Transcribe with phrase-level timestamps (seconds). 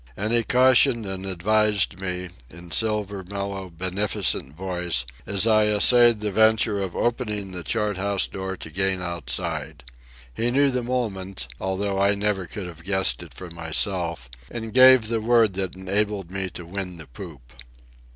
[0.17, 6.31] And he cautioned and advised me, in silver mellow beneficent voice, as I essayed the
[6.31, 9.83] venture of opening the chart house door to gain outside.
[10.33, 15.07] He knew the moment, although I never could have guessed it for myself, and gave
[15.07, 17.53] the word that enabled me to win the poop.